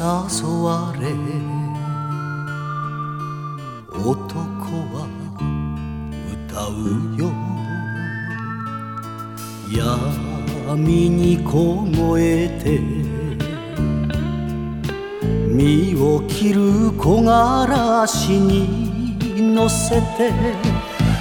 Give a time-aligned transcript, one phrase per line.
[0.00, 0.06] 誘
[0.48, 1.12] われ。
[3.92, 4.08] 男
[4.94, 5.06] は
[6.48, 7.30] 歌うよ。
[9.70, 12.80] 闇に凍えて。
[15.52, 20.32] 身を切る木枯らしに乗せて。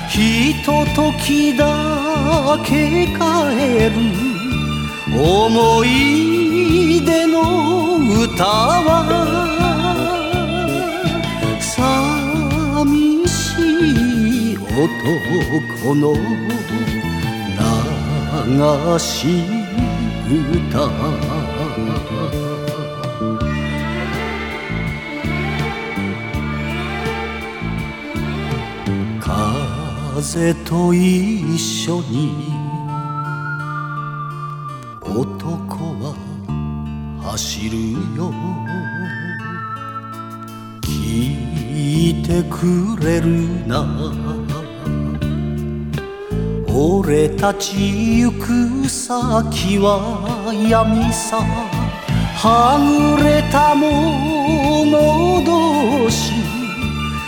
[0.07, 3.19] ひとときだけ帰
[3.89, 4.29] る。
[5.21, 9.05] 思い出の歌は
[11.59, 13.37] 寂し
[14.53, 16.03] い男の
[18.47, 19.43] 流し
[20.27, 20.89] 歌。
[29.21, 32.48] 風と一緒に
[42.59, 43.85] くれるな
[46.67, 51.39] 俺たち行く先は闇さ。
[52.41, 56.31] はぐれたもの同士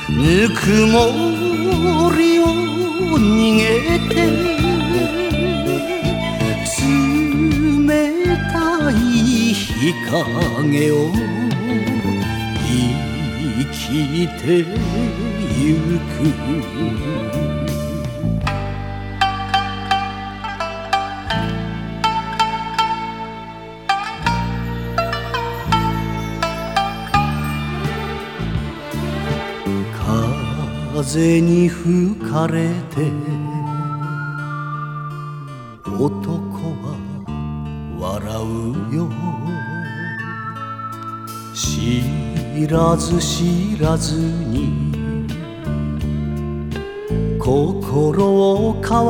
[0.09, 2.45] ぬくもりを
[3.17, 4.15] 逃げて
[6.77, 7.89] 冷
[8.53, 8.93] たい
[9.53, 11.40] 日陰を
[13.61, 14.65] 生きて
[15.59, 17.21] ゆく。
[31.11, 33.11] 風に吹かれて
[35.85, 36.31] 男
[36.81, 36.95] は
[37.99, 38.25] 笑
[38.91, 39.30] うよ
[42.71, 44.71] らず知らずに
[47.37, 49.05] 心を乾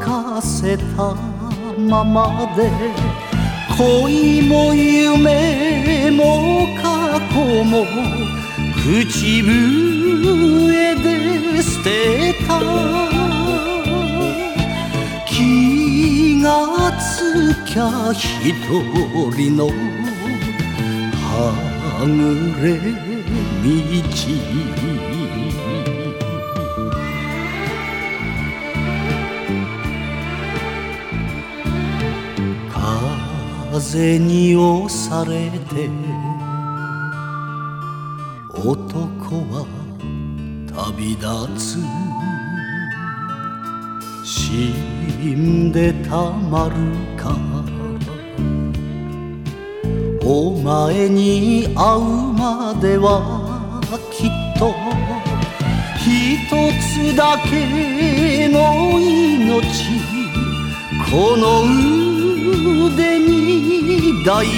[0.00, 1.14] かせた
[1.78, 2.68] ままで
[3.78, 7.86] 恋も夢も過去も
[8.82, 12.60] 口笛で捨てた。
[15.26, 18.52] 気がつきゃ一
[19.36, 19.68] 人の
[21.26, 21.74] は
[22.06, 23.03] ぐれ
[33.72, 35.88] 風に押されて
[38.50, 39.00] 男
[39.48, 39.66] は
[40.68, 41.78] 旅立つ。
[44.26, 44.74] 死
[45.34, 46.74] んでたまる
[47.16, 47.34] か。
[50.22, 52.00] お前に会う
[52.32, 53.33] までは
[54.58, 54.74] と。
[55.98, 56.48] 一
[56.80, 59.64] つだけの命。
[61.10, 61.62] この
[62.86, 64.48] 腕に抱い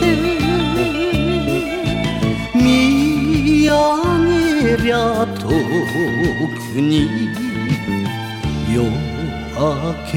[0.00, 0.42] て。
[2.54, 3.72] 見上
[4.76, 7.08] げりゃ遠くに
[8.72, 8.90] 夜
[9.54, 9.60] 明
[10.10, 10.12] け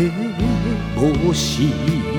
[1.27, 2.14] 星。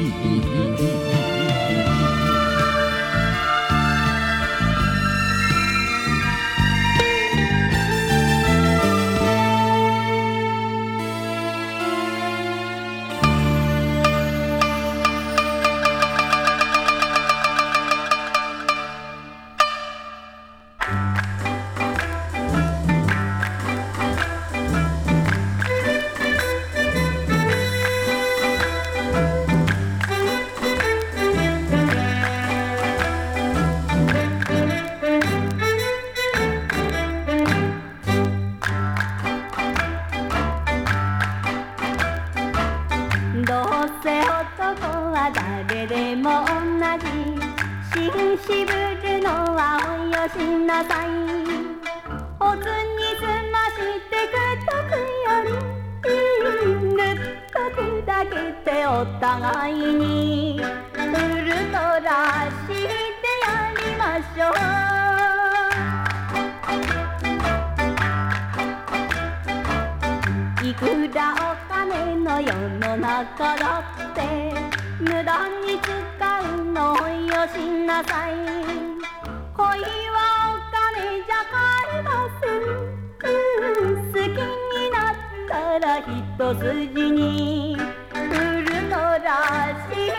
[86.38, 88.20] 一筋にウ
[88.60, 90.12] ルトラしてや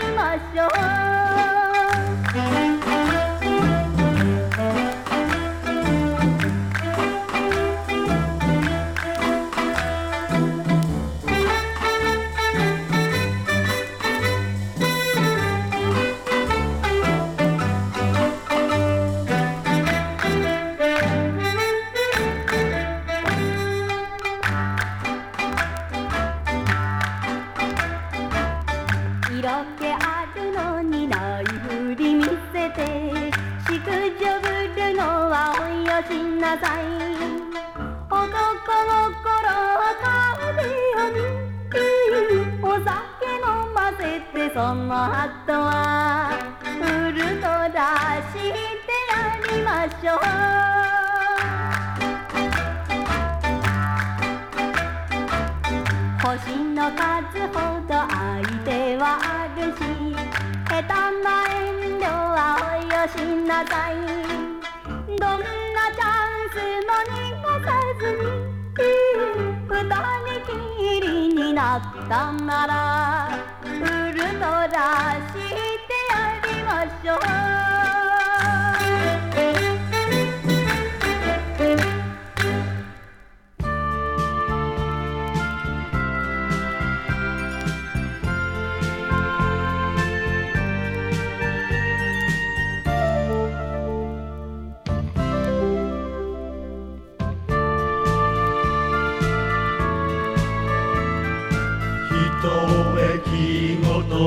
[0.00, 0.93] りましょう。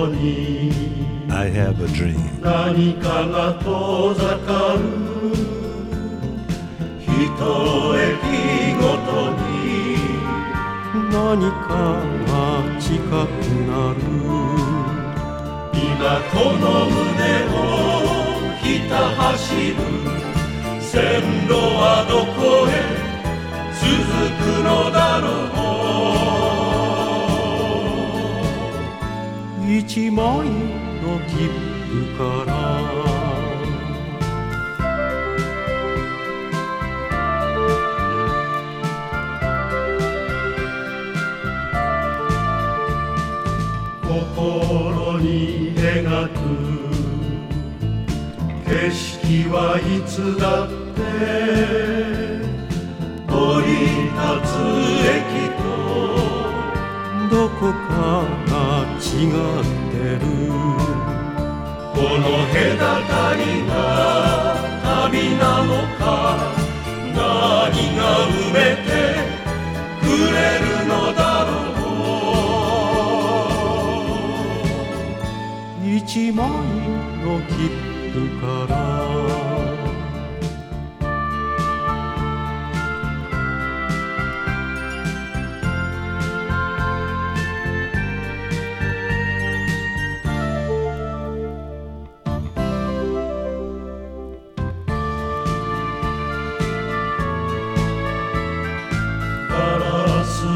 [0.07, 0.71] に。
[1.29, 2.17] I have a dream.
[2.41, 4.79] 何かが遠ざかる。
[7.01, 7.11] 一
[7.97, 9.45] 駅ごとに。
[11.11, 11.73] 何か
[12.27, 12.35] が
[12.79, 13.99] 近くなる。
[15.73, 16.99] 今この胸
[17.51, 17.55] を
[18.61, 19.35] ひた走
[19.69, 19.75] る。
[20.79, 22.71] 線路はどこへ
[23.77, 23.85] 続
[24.41, 25.27] くのだろ
[26.53, 26.56] う
[29.87, 31.47] 一枚の切
[31.87, 32.51] 符から。
[44.03, 46.35] 心に描く
[48.65, 51.01] 景色はいつだって
[53.31, 53.67] 降り
[54.11, 54.19] 立
[54.51, 54.53] つ
[55.07, 55.63] 駅と
[57.29, 58.46] どこか
[58.99, 59.33] 違っ
[59.91, 60.27] てる。
[61.93, 62.55] この隔
[63.07, 63.71] たりが
[64.83, 66.03] 旅なのか
[67.15, 67.17] 何
[67.95, 68.89] が埋めて
[70.01, 71.49] くれるのだろ
[75.81, 75.87] う。
[75.97, 75.99] 一
[76.31, 76.39] 枚
[77.23, 77.53] の切
[78.13, 78.77] 符から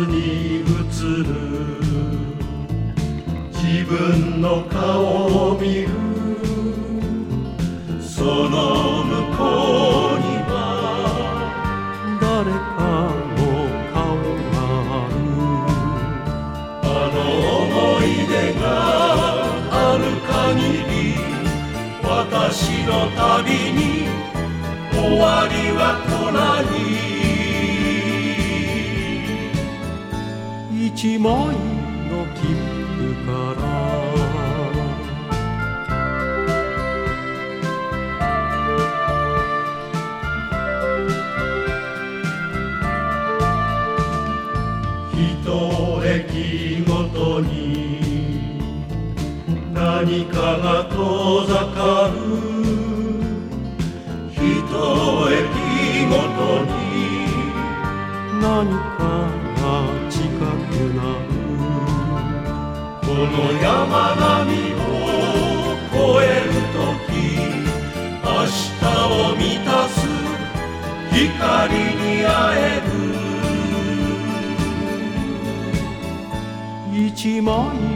[0.06, 0.64] に映
[1.24, 1.26] る
[3.52, 5.90] 自分の顔を見る。
[8.02, 9.40] その向こ
[10.16, 10.52] うには
[12.22, 12.80] 誰か
[13.38, 13.42] の
[13.92, 13.96] 顔
[14.52, 14.56] が
[14.92, 15.14] ある。
[16.84, 17.18] あの
[17.62, 17.70] 思
[18.06, 18.64] い出が
[19.72, 20.94] ある限り
[22.04, 23.82] 私の旅に
[24.94, 26.91] 終わりは来ない
[31.02, 32.54] 一枚の切
[32.96, 33.72] 符から。
[49.74, 52.18] 何かが遠ざかる。
[54.32, 54.40] 一
[55.32, 56.70] 駅ごとに
[58.40, 58.81] 何
[63.32, 64.84] の山並みを
[65.94, 67.16] 越える時
[68.24, 68.28] 明
[68.80, 69.96] 日を満たす
[71.12, 72.92] 光に会える。
[76.94, 77.91] 一枚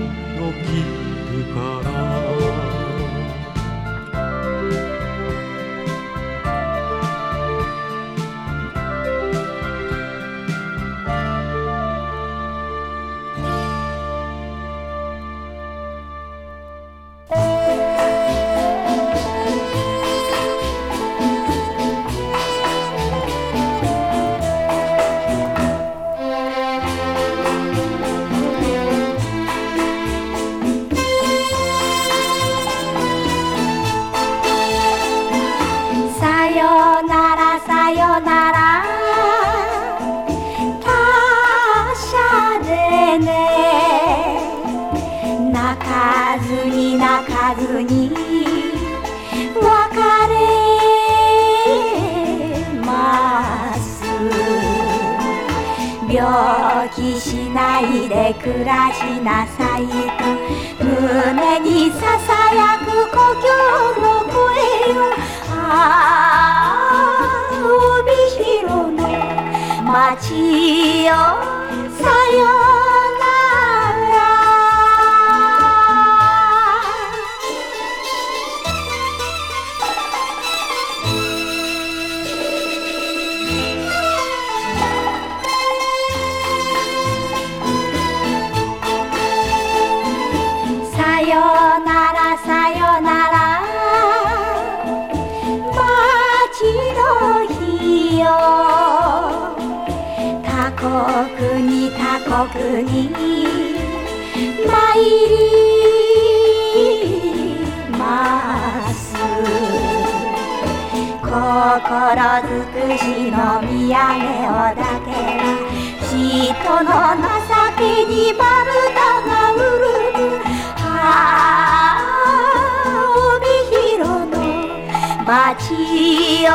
[125.25, 126.51] の街よ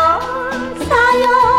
[0.89, 1.50] さ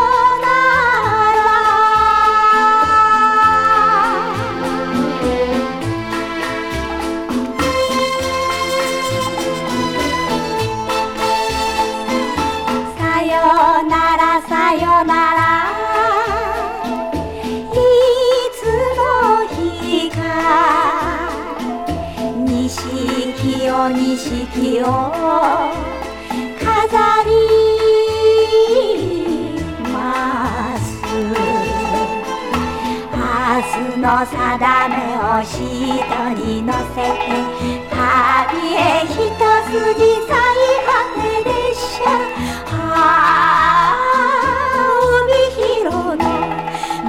[34.22, 34.38] の定
[34.88, 35.58] めを人
[36.46, 37.26] に乗せて
[37.90, 37.98] 旅
[38.74, 39.18] へ一筋
[40.28, 40.30] 最
[40.86, 41.50] 果て列
[41.96, 42.06] 車
[42.70, 42.86] あ
[43.90, 44.06] あ
[45.24, 46.22] 帯広の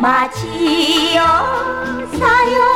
[0.01, 1.22] 街よ
[2.17, 2.73] さよ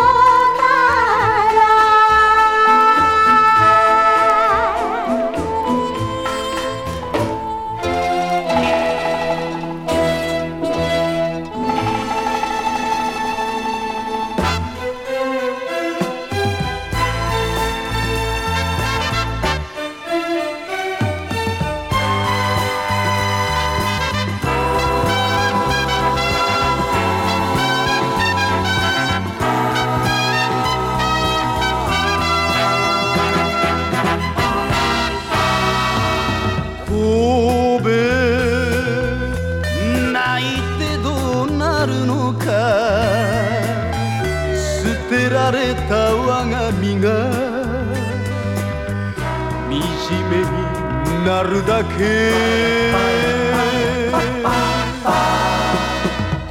[50.30, 51.98] めになるだけ。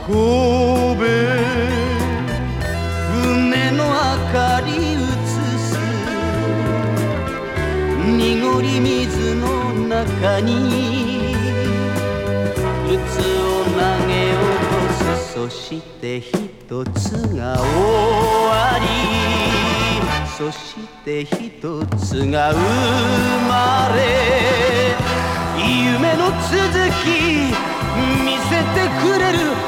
[0.06, 1.02] 神戸
[3.12, 3.90] 船の明
[4.33, 4.97] かり映
[5.59, 5.68] す。
[8.06, 9.45] 濁り水の
[9.88, 10.52] 中に
[12.87, 12.95] 靴
[13.42, 15.35] を投げ落とす。
[15.35, 16.33] そして一
[16.95, 17.02] つ
[17.35, 17.64] が終
[18.47, 19.55] わり。
[20.37, 21.61] そして一
[21.97, 22.59] つが生
[23.49, 24.95] まれ
[25.59, 26.61] 夢の続
[27.02, 27.07] き
[28.23, 29.65] 見せてくれる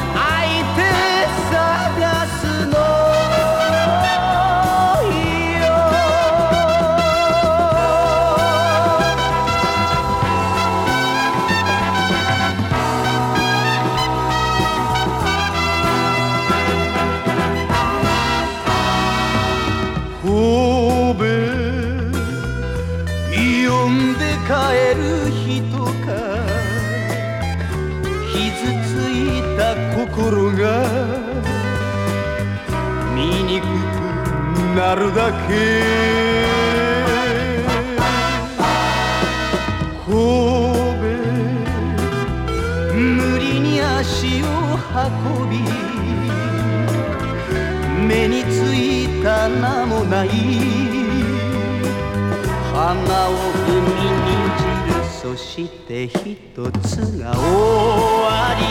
[34.89, 35.49] くなるだけ
[40.07, 40.17] 神戸
[42.97, 44.47] 無理に足を
[44.95, 45.59] 運び
[48.07, 50.29] 目についた名もない
[52.73, 53.33] 花を
[53.69, 53.77] 海
[54.25, 56.17] に散るそして一
[56.81, 57.45] つが終
[58.25, 58.63] わり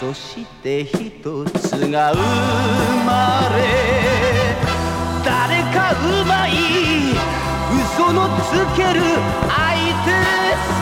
[0.00, 2.18] そして一つが生
[3.04, 4.21] まれ
[5.24, 6.52] 誰かうまい。
[7.72, 9.00] 嘘のつける
[9.48, 9.60] 相
[10.04, 10.10] 手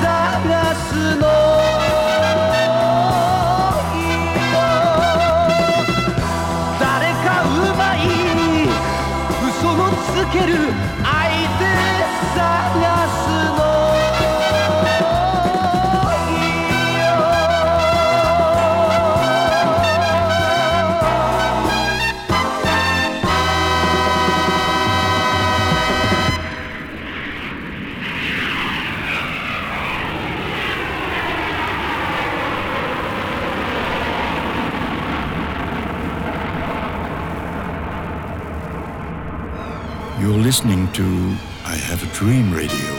[0.03, 1.50] 探すの。
[40.95, 42.90] To I Have a Dream Radio.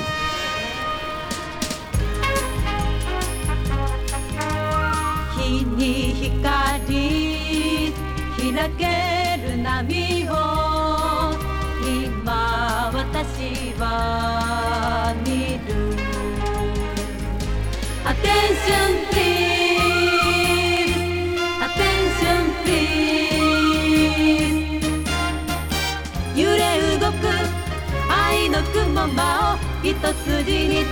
[30.13, 30.85] 筋に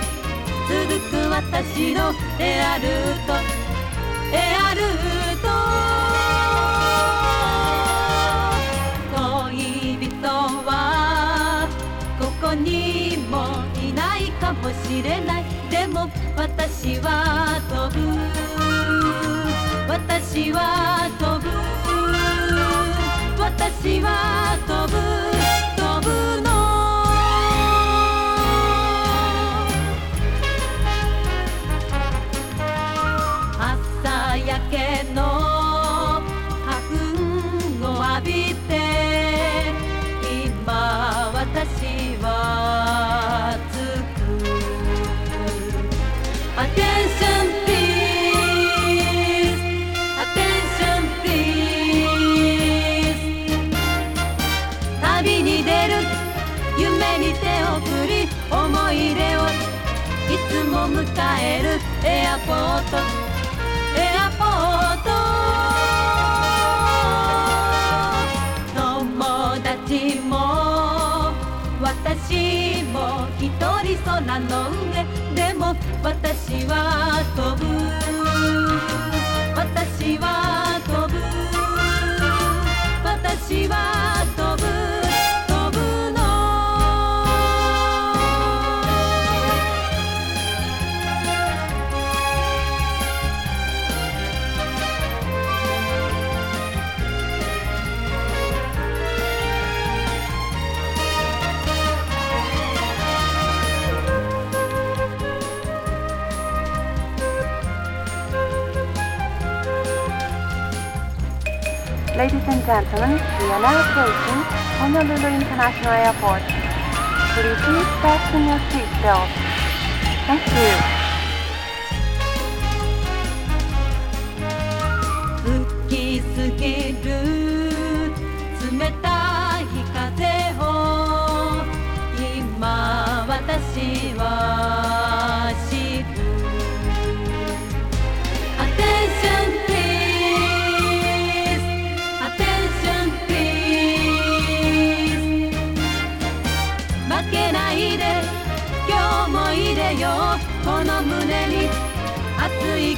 [0.68, 3.34] 続く私のエアルート。
[4.32, 4.84] エアルー
[5.42, 5.48] ト。
[9.52, 10.26] 恋人
[10.64, 11.68] は
[12.18, 15.44] ここにもいないかもしれない。
[15.70, 18.00] でも私は飛ぶ。
[19.88, 21.50] 私は飛ぶ。
[23.38, 25.19] 私は飛ぶ。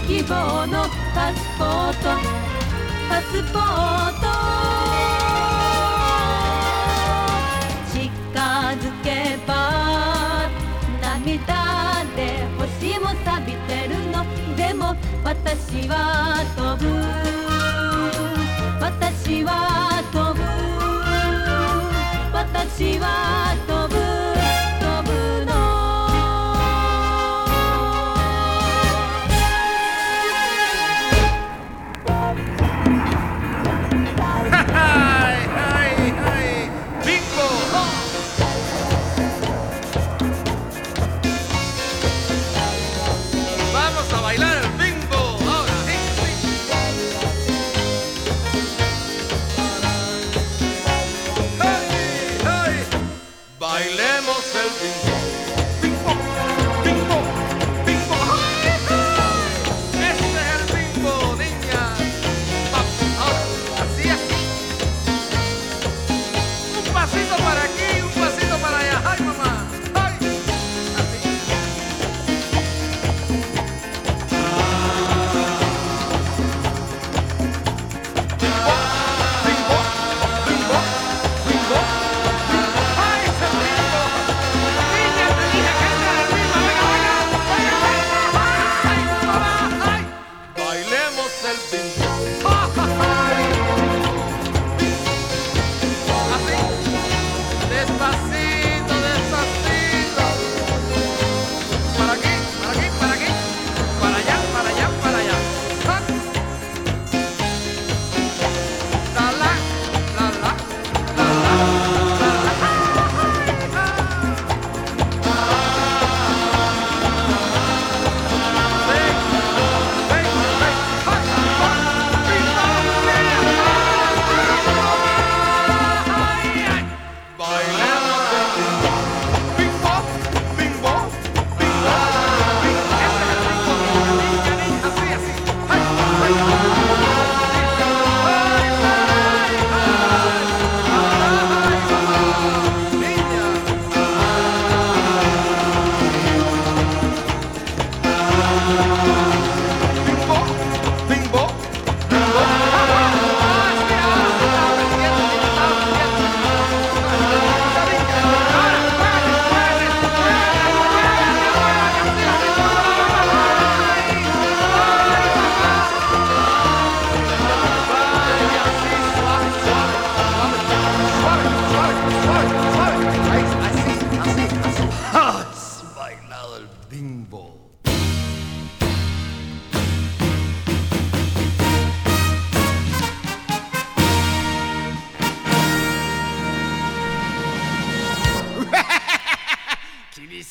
[0.06, 0.84] 希望の
[1.14, 2.08] パスポート。
[3.08, 3.60] パスポー
[4.20, 4.26] ト。
[7.92, 8.00] 近
[8.78, 9.06] づけ
[9.46, 9.50] ば
[11.00, 14.24] 涙で星も錆びてるの。
[14.56, 15.94] でも私は
[16.56, 16.86] 飛ぶ。
[18.80, 20.40] 私は飛ぶ。
[22.32, 23.06] 私は
[23.66, 23.71] 飛ぶ。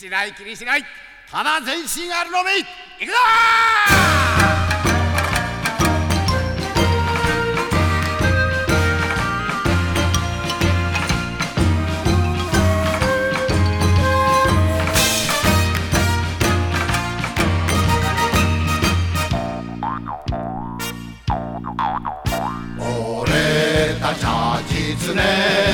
[0.01, 0.83] しない気にしない。
[1.29, 2.49] ただ全身あるのみ。
[2.59, 3.17] いくぞ！
[22.79, 25.70] 俺たちは狐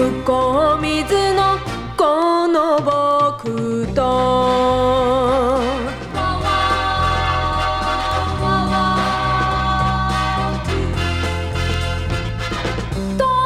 [0.00, 1.58] 向こう水の
[1.94, 4.00] この僕と」「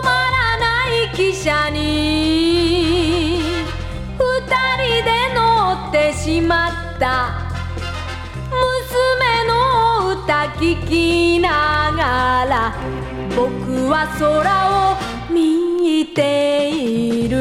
[0.05, 3.43] まらないきしゃに
[4.17, 7.35] ふたりでのってしまった」
[10.65, 12.75] 聞きながら
[13.37, 14.94] 僕は空を
[16.15, 17.37] ている。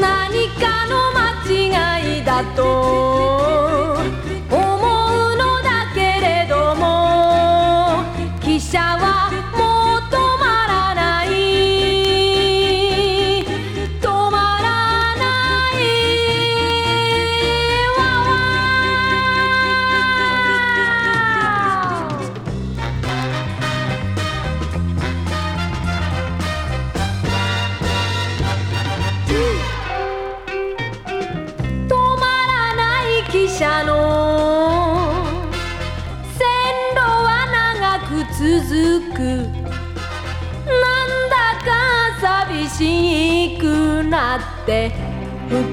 [0.00, 3.17] 何かの間違いだと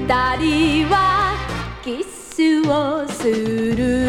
[0.08, 1.34] 二人は
[1.82, 4.05] キスをする。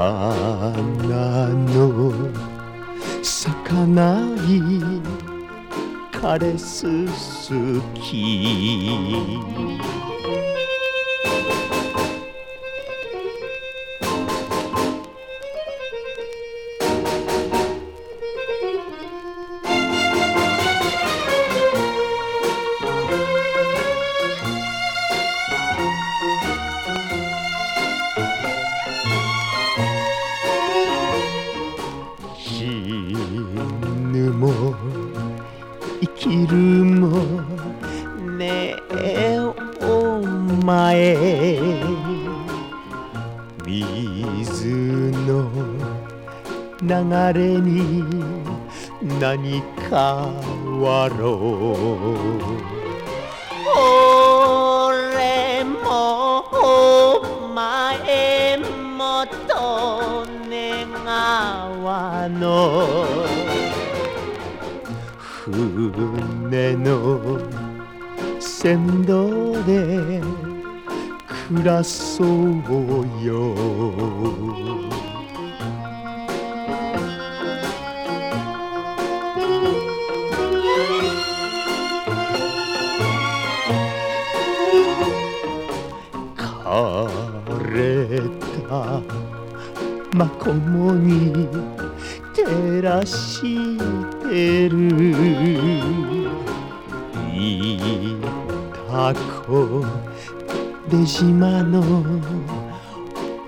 [0.00, 2.10] 花の
[3.22, 4.60] 咲かない
[6.10, 7.52] 枯れすす
[7.94, 9.38] き
[65.44, 67.40] 船の
[68.38, 70.20] 船頭で
[71.48, 73.89] 暮らそうよ。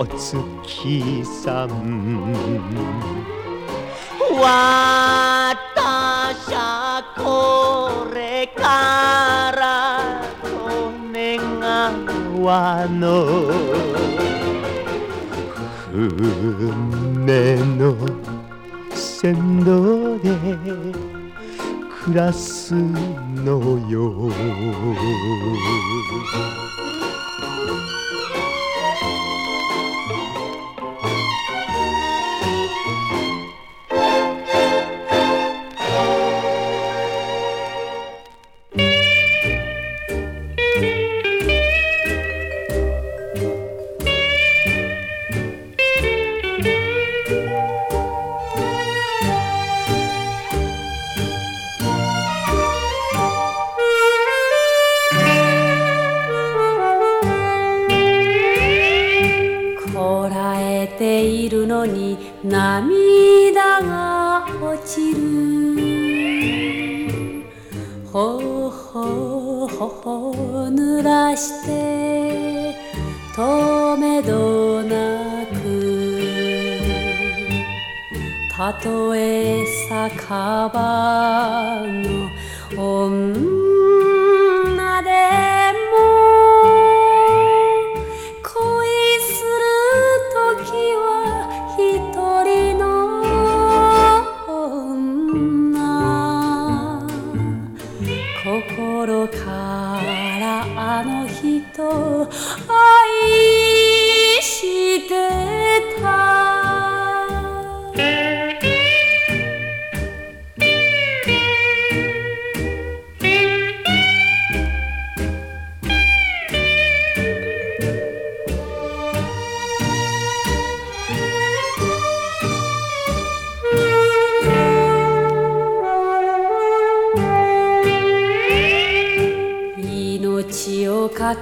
[0.03, 2.33] お月さん。
[4.35, 10.25] わたしゃこれから
[11.13, 11.93] 利が
[12.35, 13.07] 川の
[15.93, 17.95] 船の
[18.93, 20.37] 船頭で
[22.03, 24.33] 暮らすのよ。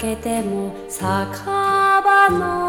[0.01, 2.60] けても酒場の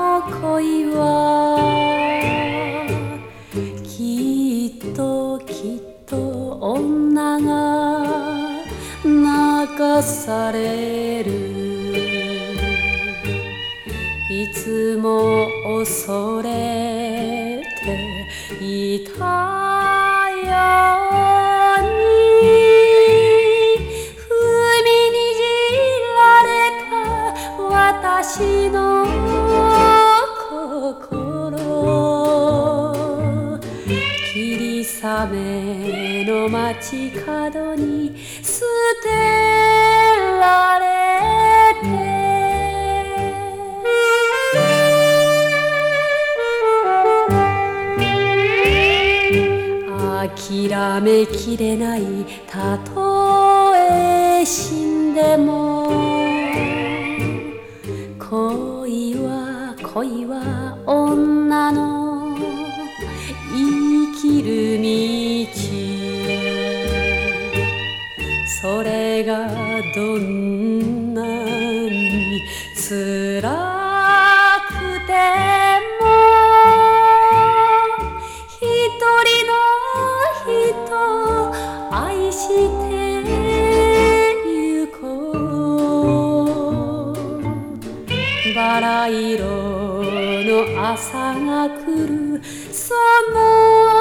[89.11, 92.41] 色の朝が来る。
[92.73, 92.93] そ
[93.33, 94.00] の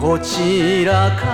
[0.00, 1.25] こちらか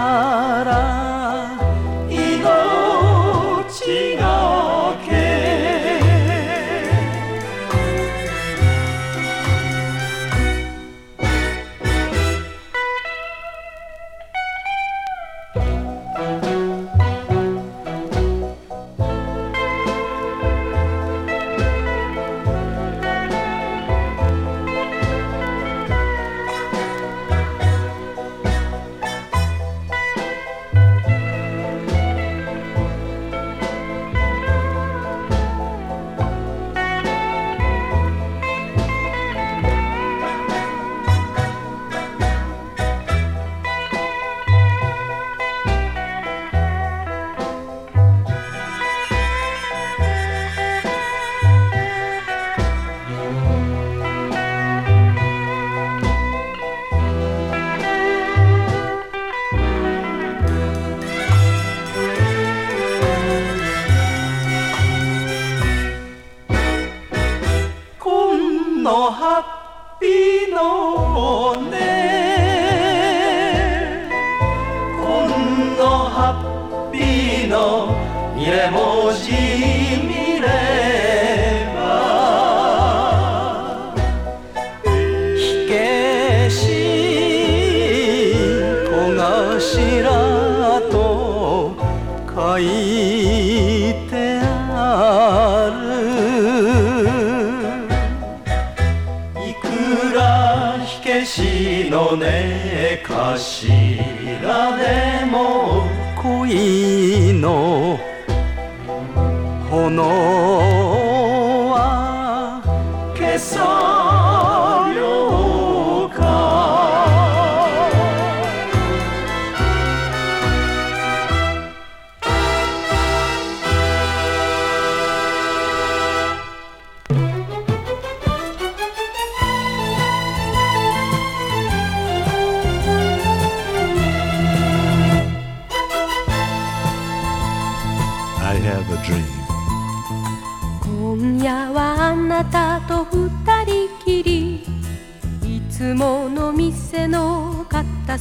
[113.38, 114.31] song.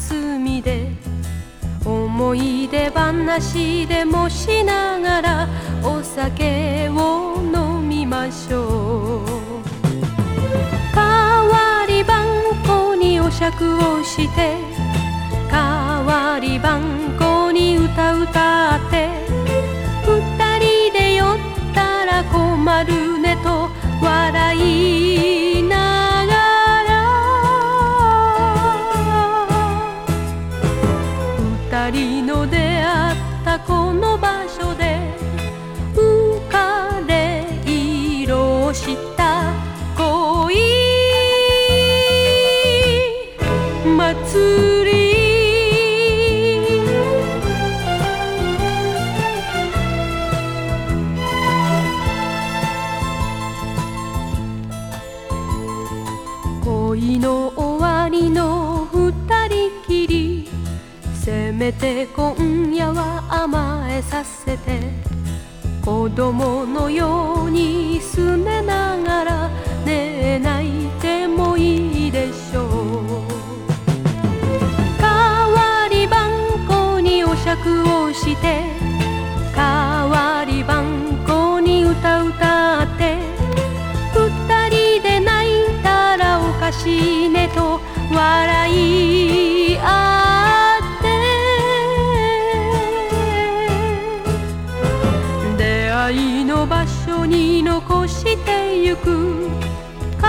[0.01, 0.87] 霞で
[1.85, 5.47] 思い出話でもしながら
[5.83, 9.25] お酒を飲みましょう。
[10.95, 12.25] 代わりばん
[12.65, 14.57] こにお酌をして
[15.49, 19.07] 代わりばんこに歌歌って
[20.05, 21.27] 二人で酔っ
[21.73, 23.69] たら困るねと
[24.03, 25.50] 笑い
[31.91, 33.20] りの出会っ
[61.91, 64.79] 今夜は甘えさせて
[65.83, 67.90] 子供のように
[98.91, 99.07] ゆく
[100.21, 100.27] 悲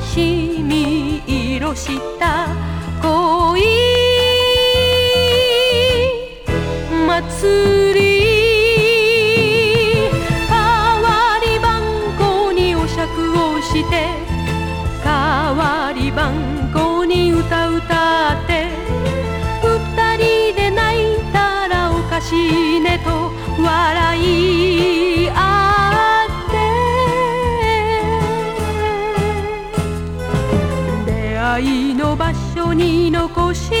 [0.00, 1.22] しみ
[1.54, 2.48] 色した
[3.00, 3.62] 恋。
[7.06, 7.99] 祭り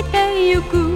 [0.04, 0.89] てゆく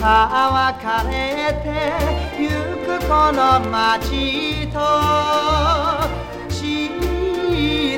[0.00, 1.66] か別れて
[2.40, 2.48] ゆ
[2.86, 4.80] くこの街と
[6.48, 6.88] 知っ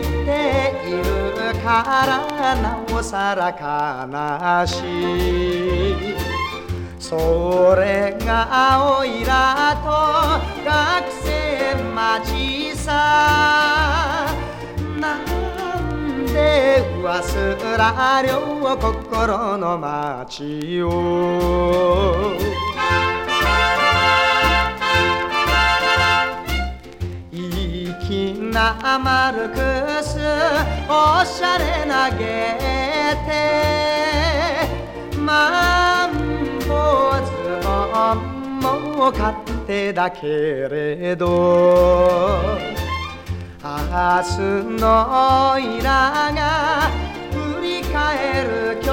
[0.01, 1.71] ているか
[2.05, 4.73] らなおさら悲し
[6.11, 6.17] い。
[6.99, 9.89] それがおいらと
[10.65, 10.69] 学
[11.23, 14.02] 生町さ。
[16.33, 22.33] なんで忘らりょう心の街を。
[27.30, 29.57] 粋なマルク
[30.03, 30.18] ス
[30.89, 32.59] おしゃれなゲ
[33.26, 33.30] テ
[35.18, 36.09] マン
[36.61, 36.72] ボ
[37.24, 37.30] ズ
[37.62, 37.68] ボ
[38.14, 38.16] ン
[38.61, 42.72] も勝手だけれど。
[43.93, 44.40] 明日
[44.80, 46.88] のいらが
[47.30, 48.90] 振り返る今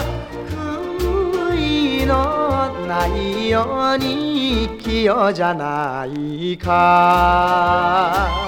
[0.00, 0.04] 日。
[0.50, 8.45] 悔いのないように器用じゃないか。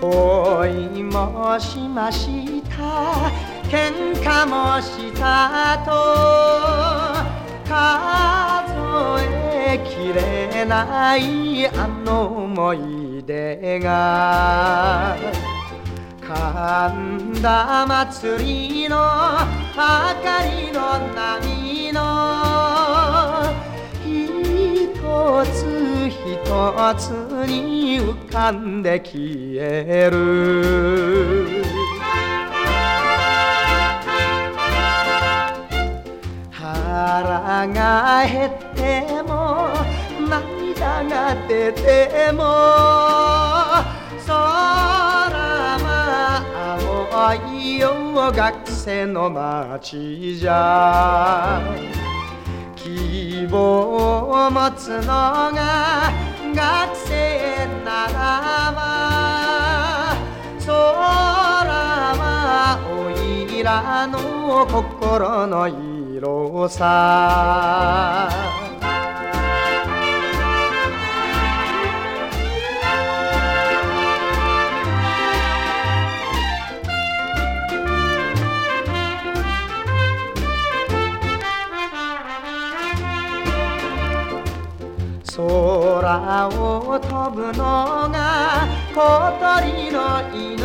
[0.00, 3.30] 恋もしました
[3.68, 5.90] 喧嘩もしたと
[7.68, 7.74] 数
[9.22, 15.16] えきれないあの思い出が
[16.20, 18.44] 神田祭
[18.82, 19.02] りの明
[19.74, 22.00] かりの波の
[24.04, 25.77] 一つ
[26.28, 27.08] ひとつ
[27.48, 29.14] に浮かんで消
[29.58, 31.64] える。
[36.50, 39.68] 腹が減っても
[40.28, 42.42] 涙が出ても
[44.26, 44.38] 空
[45.80, 46.44] は
[46.78, 51.62] 青いよ学生の街じゃ。
[52.96, 56.10] 希望を持つのが
[56.54, 60.16] 学生ならば
[60.64, 60.78] 空
[62.16, 68.67] はおいらの心の色さ。
[85.38, 88.98] 空を飛ぶのが小
[89.38, 89.98] 鳥の
[90.34, 90.58] 命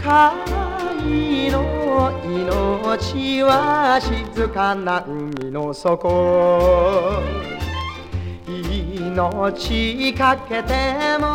[0.00, 7.20] 貝の命は静かな海の底。
[8.46, 11.26] 命かけても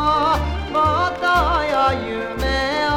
[0.71, 0.79] も
[1.11, 1.25] っと
[1.67, 2.95] よ夢を。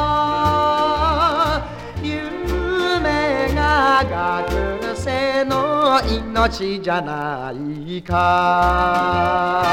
[2.01, 9.70] 夢が学生の命じゃないか。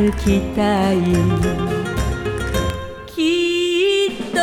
[0.00, 0.96] 歩きたい」
[3.06, 4.38] 「きっと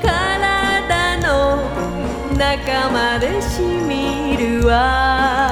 [0.00, 1.58] 体の
[2.38, 5.50] 中までしみるわ」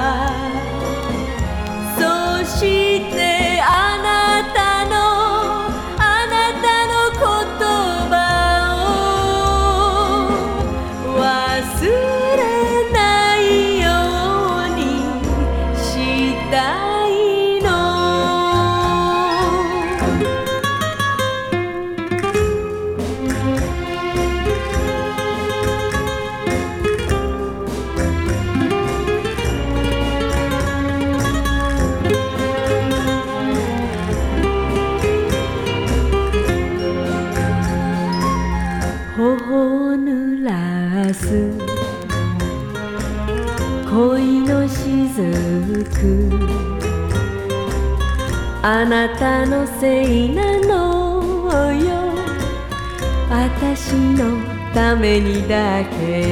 [48.63, 52.13] あなたのせいなのよ。
[53.27, 54.39] 私の
[54.71, 56.30] ためにだけ。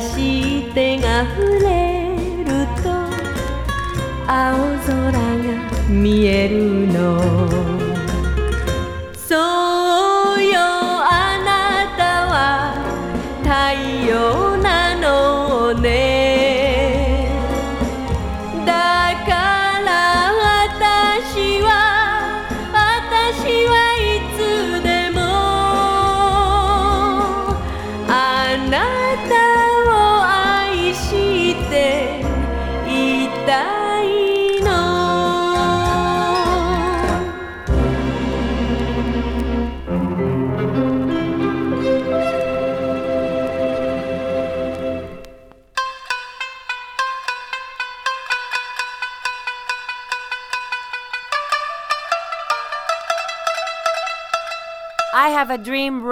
[0.00, 2.90] しい手が触れると
[4.26, 5.18] 青空が
[5.88, 7.41] 見えるの」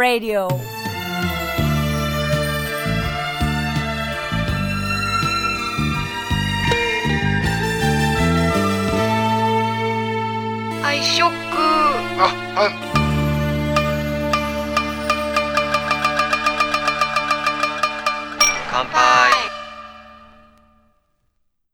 [0.01, 0.48] Radio.